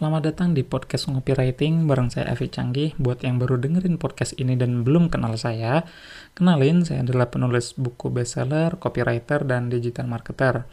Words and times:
Selamat 0.00 0.32
datang 0.32 0.56
di 0.56 0.64
podcast 0.64 1.12
Ngopi 1.12 1.36
Writing 1.36 1.84
bareng 1.84 2.08
saya 2.08 2.32
Evi 2.32 2.48
Canggih. 2.48 2.96
Buat 2.96 3.20
yang 3.20 3.36
baru 3.36 3.60
dengerin 3.60 4.00
podcast 4.00 4.32
ini 4.40 4.56
dan 4.56 4.80
belum 4.80 5.12
kenal 5.12 5.36
saya, 5.36 5.84
kenalin 6.32 6.88
saya 6.88 7.04
adalah 7.04 7.28
penulis 7.28 7.76
buku 7.76 8.08
bestseller, 8.08 8.80
copywriter, 8.80 9.44
dan 9.44 9.68
digital 9.68 10.08
marketer. 10.08 10.64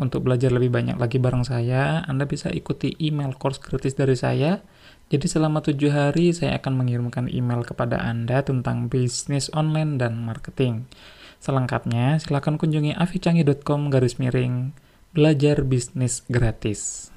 Untuk 0.00 0.24
belajar 0.24 0.48
lebih 0.48 0.72
banyak 0.72 0.96
lagi 0.96 1.20
bareng 1.20 1.44
saya, 1.44 2.08
Anda 2.08 2.24
bisa 2.24 2.48
ikuti 2.56 2.96
email 3.04 3.36
course 3.36 3.60
gratis 3.60 4.00
dari 4.00 4.16
saya. 4.16 4.64
Jadi 5.12 5.28
selama 5.28 5.60
tujuh 5.60 5.92
hari 5.92 6.32
saya 6.32 6.56
akan 6.56 6.80
mengirimkan 6.80 7.28
email 7.28 7.68
kepada 7.68 8.00
Anda 8.00 8.48
tentang 8.48 8.88
bisnis 8.88 9.52
online 9.52 10.00
dan 10.00 10.24
marketing. 10.24 10.88
Selengkapnya, 11.36 12.16
silakan 12.16 12.56
kunjungi 12.56 12.96
avicanggih.com 12.96 13.92
garis 13.92 14.16
miring 14.16 14.72
belajar 15.12 15.60
bisnis 15.68 16.24
gratis. 16.32 17.12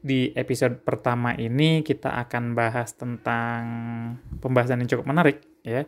Di 0.00 0.32
episode 0.32 0.80
pertama 0.80 1.36
ini 1.36 1.84
kita 1.84 2.16
akan 2.24 2.56
bahas 2.56 2.96
tentang 2.96 3.60
pembahasan 4.40 4.80
yang 4.80 4.90
cukup 4.96 5.06
menarik 5.12 5.44
ya. 5.60 5.84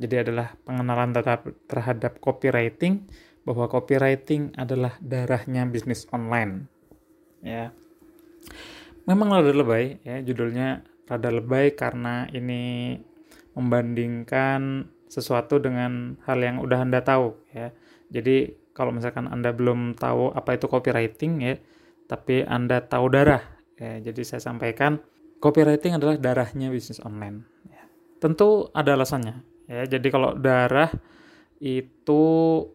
Jadi 0.00 0.16
adalah 0.16 0.56
pengenalan 0.64 1.12
tetap 1.12 1.44
terhadap 1.68 2.24
copywriting 2.24 3.04
bahwa 3.44 3.68
copywriting 3.68 4.56
adalah 4.56 4.96
darahnya 5.04 5.68
bisnis 5.68 6.08
online. 6.08 6.72
Ya. 7.44 7.76
Memang 9.04 9.28
rada 9.28 9.52
lebay 9.52 10.00
ya 10.08 10.24
judulnya 10.24 10.80
rada 11.04 11.28
lebay 11.28 11.76
karena 11.76 12.24
ini 12.32 12.96
membandingkan 13.52 14.88
sesuatu 15.10 15.60
dengan 15.60 16.16
hal 16.24 16.40
yang 16.40 16.64
udah 16.64 16.80
Anda 16.80 17.04
tahu 17.04 17.36
ya. 17.52 17.76
Jadi 18.08 18.56
kalau 18.72 18.96
misalkan 18.96 19.28
Anda 19.28 19.52
belum 19.52 20.00
tahu 20.00 20.32
apa 20.32 20.56
itu 20.56 20.64
copywriting 20.64 21.44
ya, 21.44 21.60
tapi 22.10 22.42
Anda 22.42 22.82
tahu 22.82 23.06
darah. 23.14 23.62
Ya, 23.78 24.02
jadi 24.02 24.26
saya 24.26 24.42
sampaikan 24.42 24.98
copywriting 25.38 25.94
adalah 25.94 26.18
darahnya 26.18 26.74
bisnis 26.74 26.98
online. 27.06 27.46
Ya. 27.70 27.86
Tentu 28.18 28.66
ada 28.74 28.98
alasannya. 28.98 29.46
Ya, 29.70 29.86
jadi 29.86 30.10
kalau 30.10 30.34
darah 30.34 30.90
itu 31.62 32.22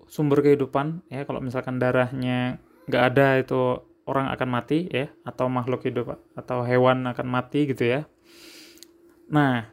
sumber 0.05 0.45
kehidupan 0.45 1.09
ya 1.09 1.25
kalau 1.25 1.41
misalkan 1.41 1.81
darahnya 1.81 2.61
nggak 2.85 3.03
ada 3.11 3.41
itu 3.41 3.81
orang 4.05 4.29
akan 4.29 4.49
mati 4.53 4.85
ya 4.93 5.09
atau 5.25 5.49
makhluk 5.49 5.81
hidup 5.89 6.21
atau 6.37 6.61
hewan 6.61 7.01
akan 7.09 7.25
mati 7.25 7.65
gitu 7.65 7.81
ya. 7.81 8.01
Nah, 9.25 9.65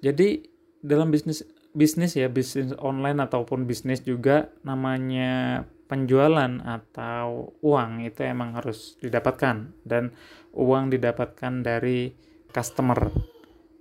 jadi 0.00 0.48
dalam 0.80 1.12
bisnis 1.12 1.44
bisnis 1.76 2.16
ya 2.16 2.32
bisnis 2.32 2.72
online 2.80 3.20
ataupun 3.20 3.68
bisnis 3.68 4.00
juga 4.00 4.48
namanya 4.64 5.62
penjualan 5.88 6.60
atau 6.62 7.56
uang 7.64 8.04
itu 8.04 8.20
emang 8.22 8.54
harus 8.54 9.00
didapatkan 9.00 9.72
dan 9.88 10.12
uang 10.52 10.92
didapatkan 10.92 11.64
dari 11.64 12.12
customer. 12.52 13.08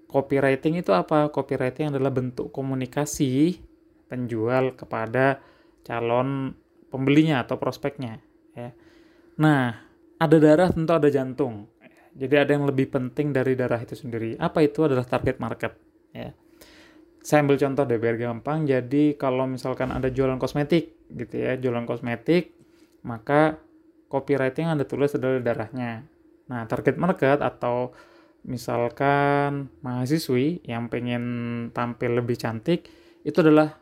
Copywriting 0.08 0.80
itu 0.80 0.96
apa? 0.96 1.28
Copywriting 1.28 1.92
adalah 1.92 2.16
bentuk 2.16 2.50
komunikasi 2.56 3.60
penjual 4.08 4.80
kepada 4.80 5.44
calon 5.84 6.56
pembelinya 6.88 7.44
atau 7.44 7.60
prospeknya 7.60 8.24
ya. 8.56 8.72
Nah, 9.44 9.76
ada 10.16 10.38
darah 10.40 10.72
tentu 10.72 10.96
ada 10.96 11.12
jantung. 11.12 11.68
Jadi 12.18 12.34
ada 12.34 12.50
yang 12.56 12.66
lebih 12.66 12.90
penting 12.90 13.30
dari 13.30 13.54
darah 13.54 13.78
itu 13.78 13.94
sendiri. 13.94 14.40
Apa 14.40 14.66
itu 14.66 14.88
adalah 14.88 15.06
target 15.06 15.38
market 15.38 15.76
ya 16.16 16.32
saya 17.28 17.44
ambil 17.44 17.60
contoh 17.60 17.84
deh 17.84 18.00
biar 18.00 18.16
gampang. 18.16 18.64
Jadi 18.64 19.20
kalau 19.20 19.44
misalkan 19.44 19.92
ada 19.92 20.08
jualan 20.08 20.40
kosmetik 20.40 20.96
gitu 21.12 21.36
ya, 21.36 21.60
jualan 21.60 21.84
kosmetik, 21.84 22.56
maka 23.04 23.60
copywriting 24.08 24.72
Anda 24.72 24.88
tulis 24.88 25.12
adalah 25.12 25.44
darahnya. 25.44 26.08
Nah, 26.48 26.64
target 26.72 26.96
market 26.96 27.44
atau 27.44 27.92
misalkan 28.48 29.68
mahasiswi 29.84 30.64
yang 30.64 30.88
pengen 30.88 31.24
tampil 31.76 32.16
lebih 32.16 32.40
cantik, 32.40 32.88
itu 33.28 33.36
adalah 33.44 33.76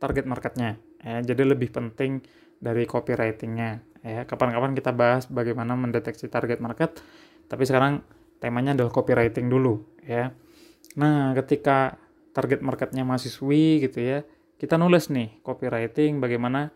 target 0.00 0.24
marketnya. 0.24 0.80
Ya, 1.04 1.20
jadi 1.20 1.52
lebih 1.52 1.76
penting 1.76 2.24
dari 2.56 2.88
copywritingnya. 2.88 3.84
Ya, 4.00 4.24
kapan-kapan 4.24 4.72
kita 4.72 4.96
bahas 4.96 5.28
bagaimana 5.28 5.76
mendeteksi 5.76 6.32
target 6.32 6.64
market, 6.64 6.96
tapi 7.44 7.68
sekarang 7.68 8.00
temanya 8.40 8.72
adalah 8.72 8.88
copywriting 8.88 9.52
dulu. 9.52 9.84
Ya. 10.00 10.32
Nah, 10.96 11.36
ketika 11.36 12.00
target 12.30 12.62
marketnya 12.62 13.02
mahasiswi 13.02 13.82
gitu 13.84 13.98
ya. 14.00 14.18
Kita 14.60 14.76
nulis 14.76 15.08
nih 15.08 15.40
copywriting 15.40 16.20
bagaimana 16.20 16.70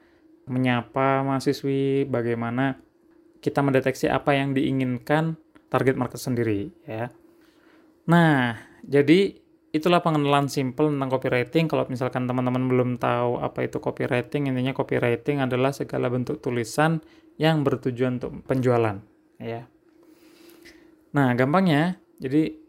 menyapa 0.48 1.24
mahasiswi 1.24 2.08
bagaimana 2.08 2.80
kita 3.44 3.60
mendeteksi 3.60 4.08
apa 4.08 4.36
yang 4.36 4.56
diinginkan 4.56 5.36
target 5.68 5.96
market 6.00 6.20
sendiri 6.20 6.72
ya. 6.88 7.12
Nah 8.08 8.56
jadi 8.84 9.36
itulah 9.74 10.00
pengenalan 10.00 10.46
simple 10.46 10.88
tentang 10.88 11.10
copywriting. 11.10 11.66
Kalau 11.66 11.84
misalkan 11.90 12.24
teman-teman 12.24 12.64
belum 12.70 12.90
tahu 12.96 13.42
apa 13.42 13.66
itu 13.66 13.82
copywriting 13.82 14.48
intinya 14.48 14.72
copywriting 14.72 15.42
adalah 15.42 15.74
segala 15.74 16.08
bentuk 16.08 16.40
tulisan 16.40 17.02
yang 17.36 17.66
bertujuan 17.66 18.22
untuk 18.22 18.46
penjualan 18.46 19.02
ya. 19.42 19.66
Nah 21.12 21.28
gampangnya 21.34 21.98
jadi 22.22 22.63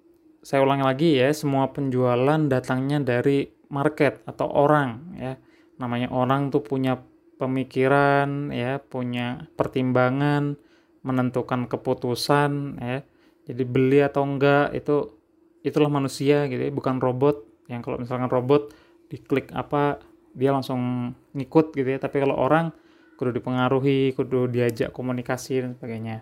saya 0.46 0.62
ulangi 0.62 0.86
lagi 0.86 1.10
ya, 1.18 1.34
semua 1.34 1.74
penjualan 1.74 2.38
datangnya 2.46 3.02
dari 3.02 3.50
market 3.74 4.22
atau 4.30 4.46
orang 4.46 5.18
ya. 5.18 5.34
Namanya 5.82 6.14
orang 6.14 6.54
tuh 6.54 6.62
punya 6.62 7.02
pemikiran 7.42 8.54
ya, 8.54 8.78
punya 8.78 9.50
pertimbangan, 9.58 10.54
menentukan 11.02 11.66
keputusan 11.66 12.78
ya. 12.78 13.02
Jadi 13.50 13.64
beli 13.66 14.06
atau 14.06 14.22
enggak 14.22 14.70
itu 14.78 15.18
itulah 15.66 15.90
manusia 15.90 16.46
gitu 16.46 16.62
ya, 16.62 16.70
bukan 16.70 17.02
robot. 17.02 17.42
Yang 17.66 17.82
kalau 17.90 17.98
misalkan 17.98 18.30
robot 18.30 18.70
diklik 19.10 19.50
apa 19.50 19.98
dia 20.38 20.54
langsung 20.54 21.10
ngikut 21.34 21.74
gitu 21.74 21.90
ya, 21.90 21.98
tapi 21.98 22.22
kalau 22.22 22.38
orang 22.38 22.70
kudu 23.18 23.34
dipengaruhi, 23.34 24.14
kudu 24.14 24.46
diajak 24.46 24.94
komunikasi 24.94 25.66
dan 25.66 25.74
sebagainya. 25.74 26.22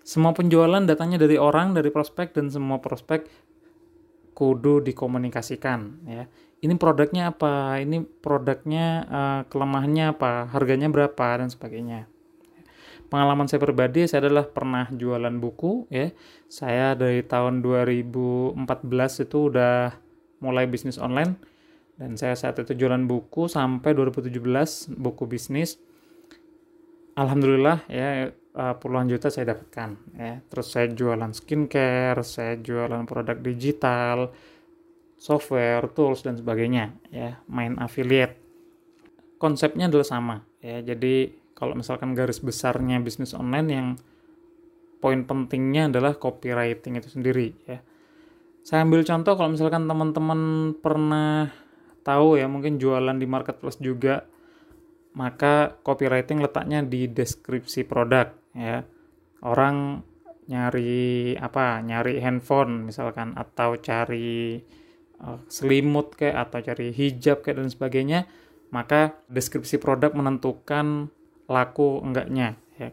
Semua 0.00 0.32
penjualan 0.32 0.80
datangnya 0.80 1.20
dari 1.20 1.36
orang, 1.36 1.76
dari 1.76 1.92
prospek, 1.92 2.32
dan 2.32 2.48
semua 2.48 2.80
prospek 2.80 3.28
kudu 4.34 4.84
dikomunikasikan 4.84 6.04
ya. 6.06 6.24
Ini 6.60 6.76
produknya 6.76 7.32
apa? 7.32 7.80
Ini 7.80 8.04
produknya 8.20 8.86
uh, 9.08 9.40
kelemahannya 9.48 10.12
apa? 10.12 10.52
Harganya 10.52 10.92
berapa 10.92 11.40
dan 11.40 11.48
sebagainya. 11.48 12.04
Pengalaman 13.08 13.48
saya 13.50 13.58
pribadi 13.64 14.06
saya 14.06 14.28
adalah 14.28 14.46
pernah 14.46 14.86
jualan 14.92 15.34
buku 15.40 15.88
ya. 15.88 16.12
Saya 16.46 16.92
dari 16.94 17.24
tahun 17.24 17.64
2014 17.64 19.24
itu 19.24 19.38
udah 19.50 19.96
mulai 20.44 20.68
bisnis 20.68 21.00
online 21.00 21.36
dan 22.00 22.16
saya 22.16 22.32
saat 22.32 22.56
itu 22.60 22.72
jualan 22.72 23.04
buku 23.04 23.48
sampai 23.48 23.92
2017 23.92 24.94
buku 25.00 25.24
bisnis. 25.28 25.80
Alhamdulillah 27.16 27.84
ya 27.88 28.32
uh, 28.54 28.74
puluhan 28.78 29.10
juta 29.10 29.30
saya 29.30 29.54
dapatkan 29.54 29.90
ya. 30.16 30.42
Terus 30.46 30.66
saya 30.66 30.86
jualan 30.90 31.32
skincare, 31.34 32.20
saya 32.26 32.58
jualan 32.58 33.06
produk 33.06 33.38
digital, 33.38 34.30
software, 35.20 35.90
tools 35.92 36.24
dan 36.24 36.38
sebagainya 36.38 36.96
ya, 37.12 37.38
main 37.50 37.76
affiliate. 37.78 38.38
Konsepnya 39.40 39.88
adalah 39.88 40.06
sama 40.06 40.36
ya. 40.60 40.82
Jadi 40.82 41.32
kalau 41.54 41.76
misalkan 41.76 42.16
garis 42.16 42.40
besarnya 42.40 43.00
bisnis 43.00 43.36
online 43.36 43.68
yang 43.68 43.88
poin 45.00 45.24
pentingnya 45.24 45.88
adalah 45.88 46.16
copywriting 46.16 47.00
itu 47.00 47.08
sendiri 47.08 47.56
ya. 47.64 47.80
Saya 48.60 48.84
ambil 48.84 49.00
contoh 49.08 49.32
kalau 49.40 49.56
misalkan 49.56 49.88
teman-teman 49.88 50.72
pernah 50.76 51.48
tahu 52.04 52.36
ya 52.36 52.48
mungkin 52.48 52.76
jualan 52.76 53.16
di 53.16 53.24
marketplace 53.24 53.80
juga 53.80 54.28
maka 55.16 55.80
copywriting 55.82 56.38
letaknya 56.38 56.84
di 56.84 57.10
deskripsi 57.10 57.88
produk 57.88 58.39
ya. 58.54 58.84
Orang 59.40 60.04
nyari 60.50 61.34
apa? 61.38 61.80
Nyari 61.80 62.18
handphone 62.20 62.90
misalkan 62.90 63.32
atau 63.38 63.78
cari 63.78 64.60
uh, 65.22 65.38
selimut 65.46 66.18
kayak 66.18 66.50
atau 66.50 66.58
cari 66.60 66.90
hijab 66.90 67.40
kayak 67.44 67.62
dan 67.62 67.70
sebagainya 67.70 68.20
maka 68.70 69.18
deskripsi 69.26 69.82
produk 69.82 70.14
menentukan 70.14 71.10
laku 71.50 72.02
enggaknya 72.02 72.58
ya. 72.78 72.90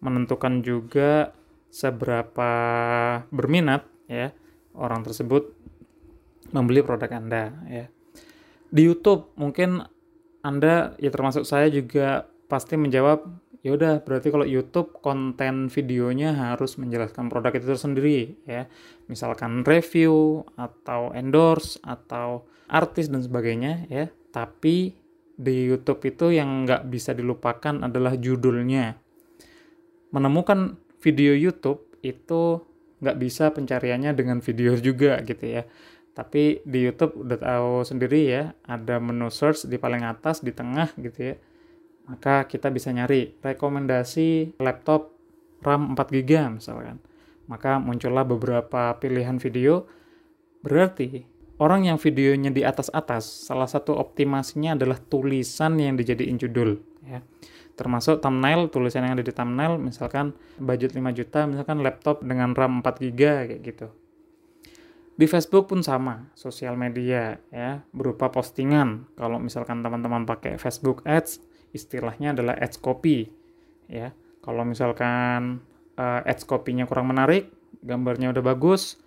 Menentukan 0.00 0.64
juga 0.64 1.36
seberapa 1.70 2.52
berminat 3.30 3.86
ya 4.10 4.32
orang 4.74 5.06
tersebut 5.06 5.54
membeli 6.50 6.82
produk 6.82 7.10
Anda 7.14 7.54
ya. 7.68 7.86
Di 8.70 8.82
YouTube 8.86 9.34
mungkin 9.36 9.84
Anda 10.40 10.96
ya 10.96 11.10
termasuk 11.12 11.44
saya 11.44 11.68
juga 11.68 12.26
pasti 12.50 12.74
menjawab 12.74 13.28
ya 13.60 13.76
udah 13.76 14.00
berarti 14.00 14.32
kalau 14.32 14.48
YouTube 14.48 15.00
konten 15.04 15.68
videonya 15.68 16.32
harus 16.32 16.80
menjelaskan 16.80 17.28
produk 17.28 17.52
itu 17.52 17.76
sendiri 17.76 18.40
ya 18.48 18.64
misalkan 19.06 19.62
review 19.66 20.44
atau 20.56 21.12
endorse 21.12 21.76
atau 21.84 22.48
artis 22.72 23.12
dan 23.12 23.20
sebagainya 23.20 23.84
ya 23.92 24.08
tapi 24.32 24.96
di 25.40 25.56
YouTube 25.68 26.04
itu 26.08 26.32
yang 26.32 26.64
nggak 26.64 26.88
bisa 26.88 27.12
dilupakan 27.12 27.84
adalah 27.84 28.16
judulnya 28.16 28.96
menemukan 30.10 30.76
video 31.00 31.32
YouTube 31.32 31.86
itu 32.04 32.60
nggak 33.00 33.16
bisa 33.16 33.50
pencariannya 33.50 34.12
dengan 34.12 34.38
video 34.44 34.76
juga 34.76 35.20
gitu 35.24 35.60
ya. 35.60 35.62
Tapi 36.12 36.60
di 36.66 36.84
YouTube 36.84 37.24
udah 37.24 37.38
tahu 37.40 37.72
sendiri 37.86 38.20
ya, 38.28 38.52
ada 38.68 39.00
menu 39.00 39.32
search 39.32 39.64
di 39.64 39.80
paling 39.80 40.04
atas, 40.04 40.44
di 40.44 40.52
tengah 40.52 40.92
gitu 41.00 41.32
ya. 41.32 41.34
Maka 42.10 42.50
kita 42.50 42.74
bisa 42.74 42.90
nyari 42.90 43.38
rekomendasi 43.38 44.58
laptop 44.58 45.14
RAM 45.62 45.94
4 45.94 46.10
GB 46.10 46.58
misalkan. 46.58 46.98
Maka 47.46 47.78
muncullah 47.78 48.26
beberapa 48.26 48.98
pilihan 48.98 49.38
video. 49.38 49.86
Berarti 50.66 51.22
orang 51.62 51.86
yang 51.86 51.98
videonya 52.02 52.50
di 52.50 52.66
atas-atas, 52.66 53.46
salah 53.46 53.70
satu 53.70 53.94
optimasinya 53.94 54.74
adalah 54.74 54.98
tulisan 54.98 55.78
yang 55.78 55.94
dijadiin 55.94 56.36
judul 56.36 56.90
ya 57.06 57.20
termasuk 57.74 58.20
thumbnail 58.20 58.68
tulisan 58.68 59.08
yang 59.08 59.16
ada 59.16 59.24
di 59.24 59.32
thumbnail 59.32 59.80
misalkan 59.80 60.36
budget 60.60 60.92
5 60.92 61.16
juta 61.16 61.48
misalkan 61.48 61.80
laptop 61.80 62.20
dengan 62.20 62.52
RAM 62.52 62.84
4 62.84 63.00
GB 63.00 63.20
kayak 63.20 63.60
gitu 63.64 63.88
di 65.16 65.26
Facebook 65.28 65.68
pun 65.68 65.80
sama 65.84 66.28
sosial 66.36 66.76
media 66.76 67.40
ya 67.48 67.80
berupa 67.92 68.28
postingan 68.28 69.08
kalau 69.16 69.40
misalkan 69.40 69.80
teman-teman 69.80 70.28
pakai 70.28 70.60
Facebook 70.60 71.00
Ads 71.08 71.40
istilahnya 71.70 72.34
adalah 72.34 72.54
ads 72.58 72.78
copy 72.78 73.30
ya. 73.90 74.14
Kalau 74.40 74.64
misalkan 74.64 75.60
uh, 76.00 76.20
ads 76.24 76.48
copy-nya 76.48 76.88
kurang 76.88 77.12
menarik 77.12 77.52
gambarnya 77.80 78.32
udah 78.32 78.44
bagus 78.44 79.00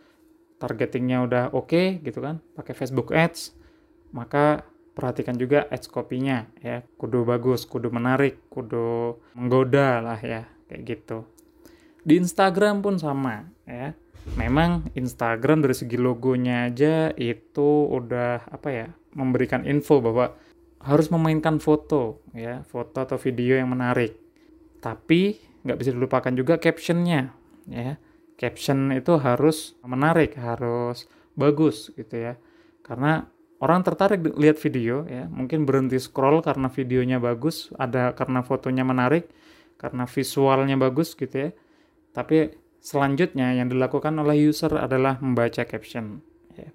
targetingnya 0.62 1.26
udah 1.26 1.44
oke 1.52 1.70
okay, 1.70 1.88
gitu 2.00 2.24
kan 2.24 2.40
pakai 2.56 2.74
Facebook 2.74 3.12
Ads 3.12 3.52
maka 4.16 4.64
perhatikan 4.94 5.36
juga 5.36 5.66
ads 5.68 5.90
copy-nya 5.90 6.48
ya. 6.62 6.86
Kudu 6.96 7.26
bagus 7.26 7.66
kudu 7.66 7.90
menarik 7.90 8.46
kudu 8.48 9.20
menggoda 9.34 10.00
lah 10.00 10.20
ya 10.22 10.46
kayak 10.70 10.82
gitu. 10.86 11.26
Di 12.06 12.22
Instagram 12.22 12.86
pun 12.86 13.02
sama 13.02 13.50
ya. 13.66 13.98
Memang 14.40 14.88
Instagram 14.96 15.68
dari 15.68 15.76
segi 15.76 16.00
logonya 16.00 16.72
aja 16.72 17.12
itu 17.20 17.92
udah 17.92 18.48
apa 18.48 18.70
ya 18.72 18.88
memberikan 19.12 19.68
info 19.68 20.00
bahwa 20.00 20.32
harus 20.84 21.08
memainkan 21.08 21.64
foto 21.64 22.20
ya 22.36 22.62
foto 22.68 23.00
atau 23.00 23.16
video 23.16 23.56
yang 23.56 23.72
menarik. 23.72 24.20
Tapi 24.84 25.40
nggak 25.64 25.78
bisa 25.80 25.92
dilupakan 25.96 26.34
juga 26.36 26.60
captionnya 26.60 27.32
ya. 27.72 27.96
Caption 28.36 28.92
itu 28.92 29.16
harus 29.24 29.80
menarik 29.88 30.36
harus 30.36 31.08
bagus 31.40 31.96
gitu 31.96 32.20
ya. 32.20 32.36
Karena 32.84 33.24
orang 33.64 33.88
tertarik 33.88 34.20
lihat 34.36 34.60
video 34.60 35.08
ya. 35.08 35.32
Mungkin 35.32 35.64
berhenti 35.64 35.96
scroll 36.04 36.44
karena 36.44 36.68
videonya 36.68 37.24
bagus 37.24 37.72
ada 37.80 38.12
karena 38.12 38.44
fotonya 38.44 38.84
menarik 38.84 39.32
karena 39.80 40.04
visualnya 40.04 40.76
bagus 40.76 41.16
gitu 41.16 41.50
ya. 41.50 41.50
Tapi 42.12 42.52
selanjutnya 42.84 43.56
yang 43.56 43.72
dilakukan 43.72 44.12
oleh 44.20 44.52
user 44.52 44.76
adalah 44.76 45.16
membaca 45.24 45.64
caption 45.64 46.20
ya. 46.60 46.68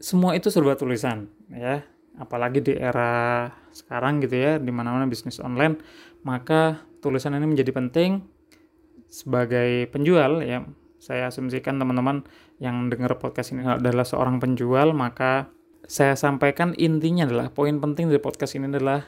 semua 0.00 0.32
itu 0.32 0.48
serba 0.48 0.72
tulisan 0.72 1.28
ya 1.52 1.84
apalagi 2.18 2.62
di 2.62 2.72
era 2.78 3.50
sekarang 3.74 4.22
gitu 4.22 4.38
ya 4.38 4.52
di 4.62 4.70
mana-mana 4.70 5.06
bisnis 5.10 5.42
online 5.42 5.82
maka 6.22 6.86
tulisan 7.02 7.34
ini 7.36 7.46
menjadi 7.50 7.74
penting 7.74 8.24
sebagai 9.10 9.86
penjual 9.92 10.42
ya. 10.42 10.64
Saya 10.98 11.28
asumsikan 11.28 11.76
teman-teman 11.76 12.24
yang 12.56 12.88
dengar 12.88 13.20
podcast 13.20 13.52
ini 13.52 13.60
adalah 13.60 14.08
seorang 14.08 14.40
penjual, 14.40 14.96
maka 14.96 15.52
saya 15.84 16.16
sampaikan 16.16 16.72
intinya 16.80 17.28
adalah 17.28 17.52
poin 17.52 17.76
penting 17.76 18.08
dari 18.08 18.24
podcast 18.24 18.56
ini 18.56 18.72
adalah 18.72 19.04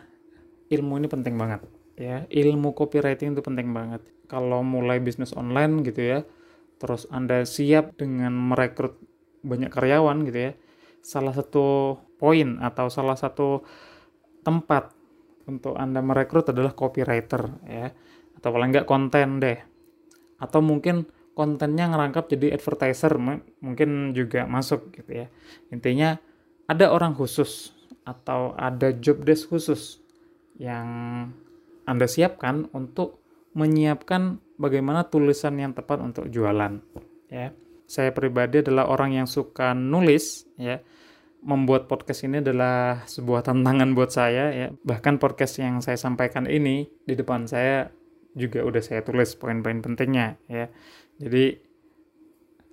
ilmu 0.69 1.01
ini 1.01 1.09
penting 1.09 1.41
banget 1.41 1.65
ya. 1.97 2.29
Ilmu 2.29 2.77
copywriting 2.77 3.33
itu 3.33 3.41
penting 3.41 3.73
banget. 3.73 4.05
Kalau 4.29 4.61
mulai 4.61 5.01
bisnis 5.01 5.33
online 5.33 5.81
gitu 5.89 6.05
ya 6.05 6.21
terus 6.77 7.09
anda 7.09 7.45
siap 7.49 7.97
dengan 7.97 8.33
merekrut 8.37 9.01
banyak 9.41 9.73
karyawan 9.73 10.29
gitu 10.29 10.51
ya 10.51 10.53
salah 11.01 11.33
satu 11.33 11.97
poin 12.17 12.61
atau 12.61 12.89
salah 12.89 13.17
satu 13.17 13.65
tempat 14.43 14.93
untuk 15.47 15.79
anda 15.79 16.03
merekrut 16.03 16.51
adalah 16.51 16.75
copywriter 16.75 17.43
ya. 17.65 17.93
Atau 18.37 18.49
paling 18.53 18.71
nggak 18.75 18.89
konten 18.89 19.41
deh. 19.41 19.59
Atau 20.37 20.61
mungkin 20.61 21.09
kontennya 21.37 21.93
ngerangkap 21.93 22.33
jadi 22.33 22.57
advertiser 22.57 23.21
mungkin 23.61 24.17
juga 24.17 24.49
masuk 24.49 24.93
gitu 24.93 25.25
ya. 25.25 25.27
Intinya 25.69 26.17
ada 26.67 26.91
orang 26.91 27.13
khusus 27.15 27.77
atau 28.07 28.57
ada 28.57 28.91
job 28.97 29.23
desk 29.23 29.53
khusus 29.53 30.01
yang 30.57 30.89
anda 31.87 32.07
siapkan 32.09 32.67
untuk 32.75 33.23
menyiapkan 33.53 34.43
bagaimana 34.57 35.07
tulisan 35.07 35.57
yang 35.61 35.73
tepat 35.77 36.01
untuk 36.01 36.29
jualan 36.33 36.81
ya. 37.29 37.53
Saya 37.87 38.11
pribadi 38.11 38.67
adalah 38.67 38.91
orang 38.91 39.15
yang 39.15 39.29
suka 39.31 39.71
nulis 39.71 40.43
ya 40.59 40.83
membuat 41.47 41.87
podcast 41.87 42.27
ini 42.27 42.43
adalah 42.43 43.07
sebuah 43.07 43.47
tantangan 43.47 43.95
buat 43.95 44.11
saya 44.11 44.51
ya 44.51 44.69
bahkan 44.83 45.23
podcast 45.23 45.63
yang 45.63 45.79
saya 45.79 45.95
sampaikan 45.95 46.51
ini 46.51 46.91
di 47.07 47.15
depan 47.15 47.47
saya 47.47 47.95
juga 48.35 48.67
udah 48.67 48.83
saya 48.83 49.07
tulis 49.07 49.39
poin-poin 49.39 49.79
pentingnya 49.81 50.37
ya 50.51 50.67
jadi 51.23 51.63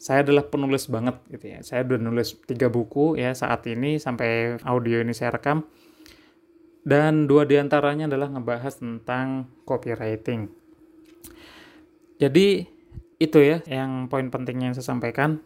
saya 0.03 0.27
adalah 0.27 0.51
penulis 0.51 0.91
banget 0.91 1.15
gitu 1.31 1.45
ya. 1.47 1.63
Saya 1.63 1.87
udah 1.87 1.95
nulis 1.95 2.35
tiga 2.43 2.67
buku 2.67 3.15
ya 3.15 3.31
saat 3.31 3.63
ini 3.71 3.95
sampai 3.95 4.59
audio 4.67 4.99
ini 4.99 5.15
saya 5.15 5.31
rekam. 5.31 5.63
Dan 6.83 7.31
dua 7.31 7.47
di 7.47 7.55
antaranya 7.55 8.11
adalah 8.11 8.27
ngebahas 8.27 8.83
tentang 8.83 9.47
copywriting. 9.63 10.51
Jadi 12.19 12.67
itu 13.15 13.39
ya 13.39 13.63
yang 13.63 14.11
poin 14.11 14.27
pentingnya 14.27 14.71
yang 14.71 14.75
saya 14.75 14.91
sampaikan. 14.91 15.39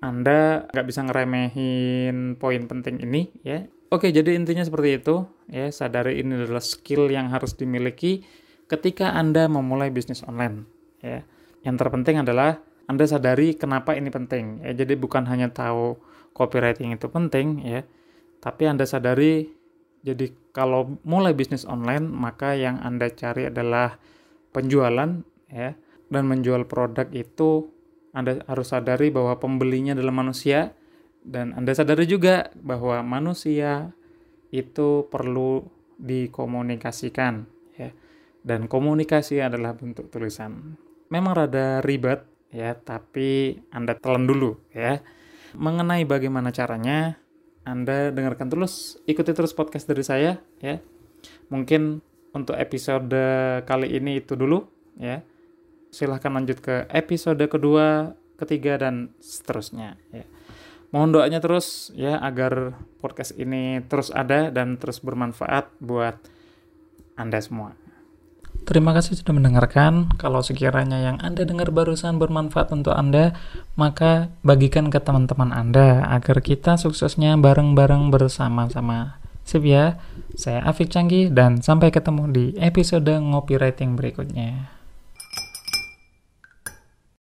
Anda 0.00 0.68
nggak 0.72 0.86
bisa 0.88 1.04
ngeremehin 1.04 2.40
poin 2.40 2.64
penting 2.64 3.04
ini 3.04 3.28
ya. 3.44 3.68
Oke, 3.92 4.08
jadi 4.14 4.32
intinya 4.32 4.64
seperti 4.64 5.02
itu 5.02 5.28
ya. 5.52 5.68
Sadari 5.68 6.20
ini 6.20 6.40
adalah 6.40 6.64
skill 6.64 7.12
yang 7.12 7.28
harus 7.28 7.52
dimiliki 7.56 8.24
ketika 8.70 9.12
Anda 9.12 9.46
memulai 9.50 9.92
bisnis 9.92 10.24
online 10.24 10.64
ya. 11.04 11.20
Yang 11.60 11.76
terpenting 11.84 12.24
adalah 12.24 12.64
Anda 12.88 13.04
sadari 13.04 13.54
kenapa 13.54 13.92
ini 13.92 14.08
penting. 14.08 14.64
Ya, 14.64 14.72
jadi 14.72 14.96
bukan 14.96 15.28
hanya 15.28 15.52
tahu 15.52 16.00
copywriting 16.32 16.96
itu 16.96 17.10
penting 17.10 17.60
ya, 17.66 17.82
tapi 18.40 18.70
Anda 18.70 18.86
sadari 18.88 19.50
jadi 20.00 20.32
kalau 20.56 20.96
mulai 21.04 21.36
bisnis 21.36 21.68
online 21.68 22.08
maka 22.08 22.56
yang 22.56 22.80
Anda 22.80 23.12
cari 23.12 23.52
adalah 23.52 24.00
penjualan 24.56 25.20
ya 25.52 25.76
dan 26.10 26.22
menjual 26.26 26.64
produk 26.66 27.06
itu 27.12 27.68
Anda 28.10 28.42
harus 28.46 28.74
sadari 28.74 29.08
bahwa 29.14 29.38
pembelinya 29.38 29.94
adalah 29.94 30.14
manusia 30.14 30.74
dan 31.22 31.54
Anda 31.54 31.76
sadari 31.76 32.08
juga 32.08 32.50
bahwa 32.58 33.04
manusia 33.06 33.94
itu 34.50 35.06
perlu 35.06 35.62
dikomunikasikan 36.00 37.46
ya. 37.76 37.90
Dan 38.40 38.66
komunikasi 38.72 39.44
adalah 39.44 39.76
bentuk 39.76 40.08
tulisan 40.08 40.80
memang 41.10 41.34
rada 41.36 41.82
ribet 41.84 42.24
ya, 42.54 42.72
tapi 42.78 43.58
Anda 43.74 43.98
telan 43.98 44.24
dulu 44.24 44.56
ya. 44.72 45.02
Mengenai 45.52 46.06
bagaimana 46.06 46.54
caranya, 46.54 47.18
Anda 47.66 48.14
dengarkan 48.14 48.46
terus, 48.48 49.02
ikuti 49.04 49.34
terus 49.34 49.52
podcast 49.52 49.90
dari 49.90 50.06
saya 50.06 50.38
ya. 50.62 50.78
Mungkin 51.50 51.98
untuk 52.30 52.54
episode 52.54 53.12
kali 53.66 53.98
ini 53.98 54.22
itu 54.22 54.38
dulu 54.38 54.64
ya. 54.96 55.20
Silahkan 55.90 56.30
lanjut 56.30 56.62
ke 56.62 56.86
episode 56.94 57.42
kedua, 57.50 58.14
ketiga 58.40 58.80
dan 58.80 59.12
seterusnya 59.20 60.00
ya. 60.14 60.24
Mohon 60.90 61.22
doanya 61.22 61.38
terus 61.38 61.94
ya 61.94 62.18
agar 62.18 62.74
podcast 62.98 63.30
ini 63.38 63.78
terus 63.86 64.10
ada 64.10 64.50
dan 64.50 64.74
terus 64.74 64.98
bermanfaat 64.98 65.70
buat 65.78 66.18
Anda 67.14 67.38
semua. 67.38 67.78
Terima 68.66 68.90
kasih 68.92 69.16
sudah 69.16 69.34
mendengarkan. 69.34 70.10
Kalau 70.18 70.42
sekiranya 70.42 70.98
yang 70.98 71.16
Anda 71.22 71.46
dengar 71.46 71.70
barusan 71.70 72.18
bermanfaat 72.18 72.74
untuk 72.74 72.92
Anda, 72.92 73.38
maka 73.78 74.34
bagikan 74.42 74.90
ke 74.90 74.98
teman-teman 74.98 75.54
Anda 75.54 76.04
agar 76.10 76.42
kita 76.42 76.76
suksesnya 76.76 77.38
bareng-bareng 77.38 78.10
bersama-sama. 78.10 79.22
Sip 79.46 79.64
ya, 79.64 79.98
saya 80.36 80.62
Afik 80.66 80.92
Canggih 80.92 81.32
dan 81.32 81.64
sampai 81.64 81.90
ketemu 81.90 82.30
di 82.30 82.44
episode 82.58 83.10
Ngopi 83.10 83.56
Writing 83.58 83.96
berikutnya. 83.96 84.79